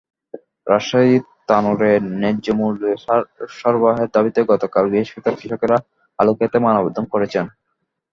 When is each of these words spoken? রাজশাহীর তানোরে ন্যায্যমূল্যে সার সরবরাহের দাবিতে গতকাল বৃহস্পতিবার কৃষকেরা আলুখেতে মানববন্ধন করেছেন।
রাজশাহীর 0.67 1.23
তানোরে 1.47 1.91
ন্যায্যমূল্যে 2.13 2.91
সার 3.03 3.21
সরবরাহের 3.57 4.09
দাবিতে 4.15 4.39
গতকাল 4.51 4.83
বৃহস্পতিবার 4.89 5.37
কৃষকেরা 5.39 5.77
আলুখেতে 6.19 6.57
মানববন্ধন 6.59 7.05
করেছেন। 7.13 7.45